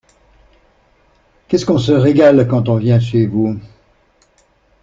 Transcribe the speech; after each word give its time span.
Qu’est-ce 1.47 1.63
qu’on 1.67 1.77
se 1.77 1.91
régale 1.91 2.47
quand 2.47 2.69
on 2.69 2.77
vient 2.77 2.99
chez 2.99 3.27
vous! 3.27 3.59